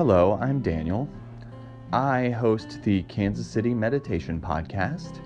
[0.00, 1.06] Hello, I'm Daniel.
[1.92, 5.20] I host the Kansas City Meditation Podcast.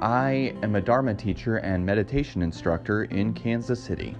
[0.00, 4.16] I am a Dharma teacher and meditation instructor in Kansas City.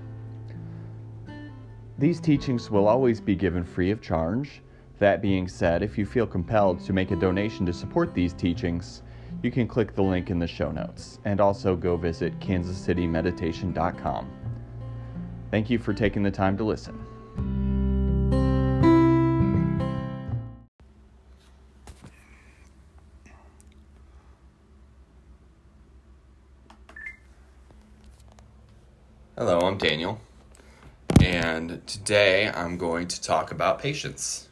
[1.96, 4.60] These teachings will always be given free of charge.
[4.98, 9.00] That being said, if you feel compelled to make a donation to support these teachings,
[9.42, 14.30] you can click the link in the show notes and also go visit kansascitymeditation.com.
[15.50, 17.07] Thank you for taking the time to listen.
[29.38, 30.20] Hello, I'm Daniel,
[31.22, 34.48] and today I'm going to talk about patience.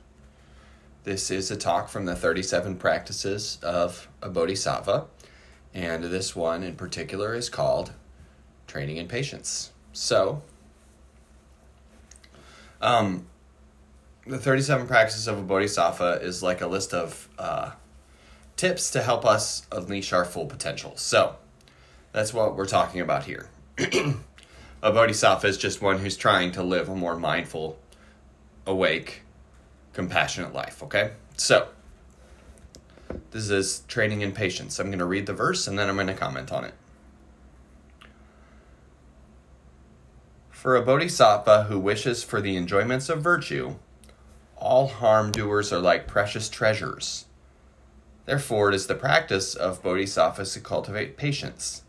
[1.02, 5.06] This is a talk from the 37 practices of a bodhisattva,
[5.74, 7.94] and this one in particular is called
[8.68, 9.72] Training in Patience.
[9.92, 10.42] So,
[12.80, 13.26] um,
[14.24, 17.72] the 37 practices of a bodhisattva is like a list of uh,
[18.54, 20.92] tips to help us unleash our full potential.
[20.94, 21.34] So,
[22.12, 23.50] that's what we're talking about here.
[24.82, 27.78] a bodhisattva is just one who's trying to live a more mindful,
[28.66, 29.22] awake,
[29.92, 31.12] compassionate life, okay?
[31.36, 31.68] So,
[33.30, 34.78] this is training in patience.
[34.78, 36.74] I'm going to read the verse and then I'm going to comment on it.
[40.50, 43.76] For a bodhisattva who wishes for the enjoyments of virtue,
[44.56, 47.26] all harm doers are like precious treasures.
[48.24, 51.82] Therefore, it is the practice of bodhisattvas to cultivate patience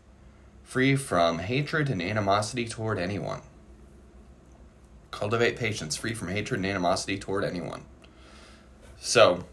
[0.68, 3.40] free from hatred and animosity toward anyone.
[5.10, 7.86] Cultivate patience, free from hatred and animosity toward anyone.
[9.00, 9.46] So,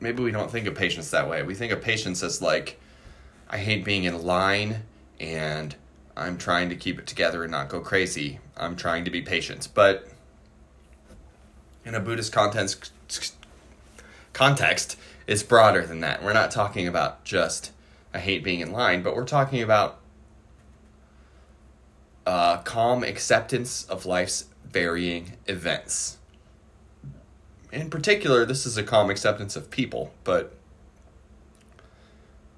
[0.00, 1.44] maybe we don't think of patience that way.
[1.44, 2.80] We think of patience as like,
[3.48, 4.82] I hate being in line
[5.20, 5.76] and
[6.16, 8.40] I'm trying to keep it together and not go crazy.
[8.56, 9.68] I'm trying to be patient.
[9.74, 10.08] But
[11.84, 12.90] in a Buddhist context,
[14.32, 14.96] context,
[15.28, 16.20] it's broader than that.
[16.20, 17.70] We're not talking about just
[18.12, 19.98] I hate being in line, but we're talking about
[22.26, 26.18] uh, calm acceptance of life's varying events.
[27.72, 30.54] In particular, this is a calm acceptance of people, but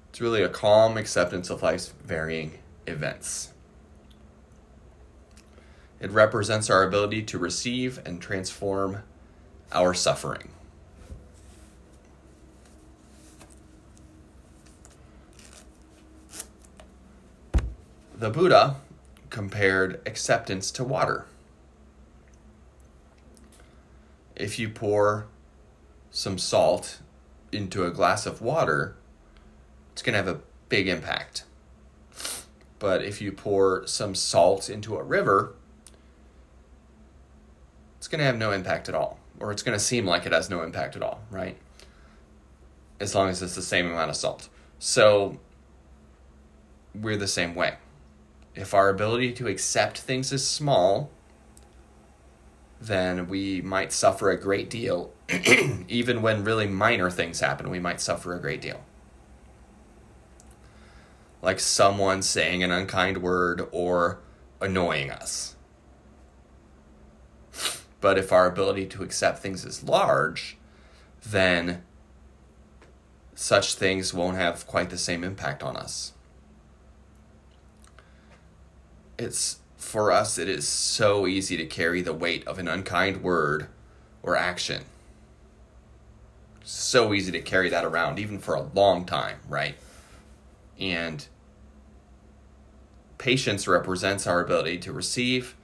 [0.09, 3.51] it's really a calm acceptance of life's varying events.
[5.99, 9.03] It represents our ability to receive and transform
[9.71, 10.49] our suffering.
[18.23, 18.77] The Buddha
[19.29, 21.25] compared acceptance to water.
[24.33, 25.25] If you pour
[26.09, 27.01] some salt
[27.51, 28.95] into a glass of water,
[29.91, 30.39] it's going to have a
[30.69, 31.43] big impact.
[32.79, 35.55] But if you pour some salt into a river,
[37.97, 39.19] it's going to have no impact at all.
[39.37, 41.57] Or it's going to seem like it has no impact at all, right?
[43.01, 44.47] As long as it's the same amount of salt.
[44.79, 45.39] So
[46.95, 47.75] we're the same way
[48.55, 51.09] if our ability to accept things is small,
[52.79, 55.13] then we might suffer a great deal.
[55.87, 58.81] Even when really minor things happen, we might suffer a great deal.
[61.41, 64.19] Like someone saying an unkind word or
[64.61, 65.55] annoying us.
[67.99, 70.57] But if our ability to accept things is large,
[71.25, 71.83] then
[73.33, 76.13] such things won't have quite the same impact on us
[79.23, 83.67] it's for us it is so easy to carry the weight of an unkind word
[84.21, 84.83] or action.
[86.63, 89.75] So easy to carry that around even for a long time right?
[90.79, 91.25] And
[93.17, 95.55] patience represents our ability to receive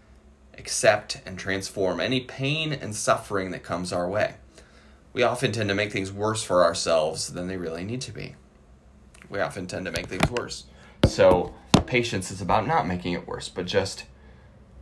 [0.59, 4.35] accept and transform any pain and suffering that comes our way.
[5.13, 8.35] We often tend to make things worse for ourselves than they really need to be.
[9.29, 10.65] We often tend to make things worse.
[11.05, 14.05] So patience is about not making it worse, but just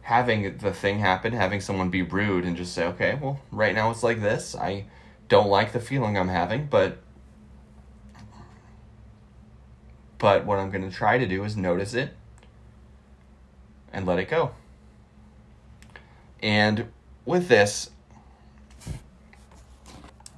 [0.01, 3.91] having the thing happen, having someone be rude and just say, okay, well, right now
[3.91, 4.55] it's like this.
[4.55, 4.85] I
[5.27, 6.99] don't like the feeling I'm having, but
[10.17, 12.15] but what I'm going to try to do is notice it
[13.93, 14.51] and let it go.
[16.41, 16.87] And
[17.25, 17.91] with this,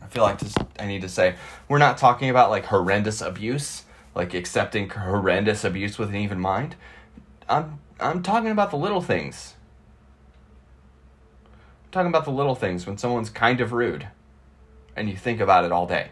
[0.01, 1.35] I feel like this, I need to say
[1.67, 3.83] we're not talking about like horrendous abuse
[4.15, 6.75] like accepting horrendous abuse with an even mind.
[7.47, 9.55] I'm I'm talking about the little things.
[11.85, 14.07] I'm talking about the little things when someone's kind of rude
[14.95, 16.11] and you think about it all day.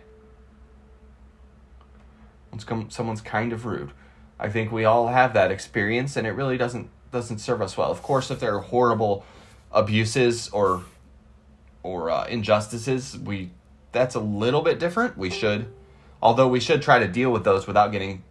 [2.50, 3.92] When someone's kind of rude.
[4.40, 7.92] I think we all have that experience and it really doesn't doesn't serve us well.
[7.92, 9.26] Of course, if there are horrible
[9.72, 10.84] abuses or
[11.84, 13.52] or uh, injustices, we
[13.92, 15.18] that's a little bit different.
[15.18, 15.68] We should,
[16.22, 18.24] although we should try to deal with those without getting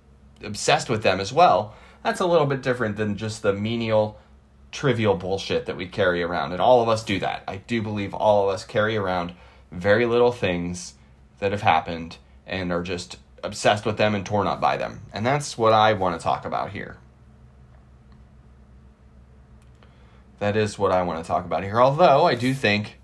[0.43, 1.75] obsessed with them as well.
[2.03, 4.19] That's a little bit different than just the menial,
[4.71, 7.43] trivial bullshit that we carry around, and all of us do that.
[7.49, 9.33] I do believe all of us carry around
[9.73, 10.95] very little things
[11.39, 15.03] that have happened and are just obsessed with them and torn up by them.
[15.13, 16.97] And that's what I want to talk about here.
[20.39, 21.81] That is what I want to talk about here.
[21.81, 22.99] Although I do think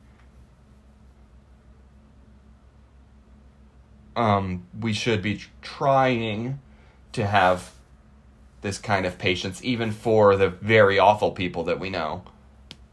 [4.16, 6.60] um, we should be trying
[7.12, 7.72] to have
[8.62, 12.22] this kind of patience, even for the very awful people that we know,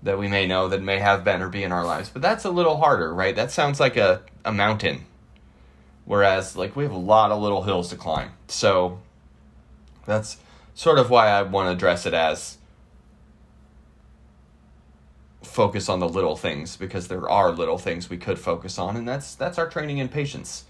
[0.02, 2.10] that we may know that may have been or be in our lives.
[2.10, 3.36] But that's a little harder, right?
[3.36, 5.06] That sounds like a, a mountain.
[6.06, 8.32] Whereas, like, we have a lot of little hills to climb.
[8.48, 9.00] So
[10.08, 10.38] that's
[10.74, 12.58] sort of why I want to address it as
[15.44, 19.08] focus on the little things because there are little things we could focus on and
[19.08, 20.66] that's that's our training in patience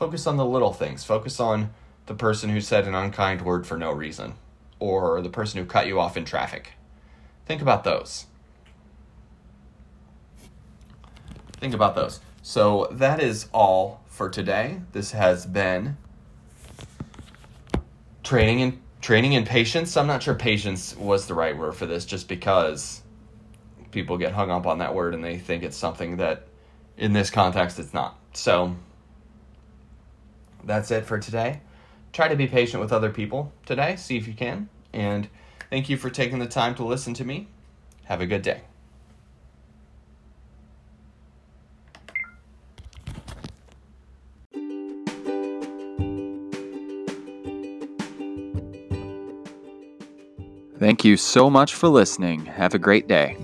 [0.00, 1.04] focus on the little things.
[1.04, 1.68] Focus on
[2.06, 4.32] the person who said an unkind word for no reason
[4.78, 6.72] or the person who cut you off in traffic.
[7.44, 8.24] Think about those.
[11.58, 12.20] Think about those.
[12.40, 14.80] So that is all for today.
[14.92, 15.98] This has been
[18.22, 19.98] training in training in patience.
[19.98, 23.02] I'm not sure patience was the right word for this just because
[23.90, 26.46] people get hung up on that word and they think it's something that
[26.96, 28.18] in this context it's not.
[28.32, 28.74] So
[30.64, 31.60] that's it for today.
[32.12, 34.68] Try to be patient with other people today, see if you can.
[34.92, 35.28] And
[35.70, 37.48] thank you for taking the time to listen to me.
[38.04, 38.62] Have a good day.
[50.80, 52.46] Thank you so much for listening.
[52.46, 53.36] Have a great day.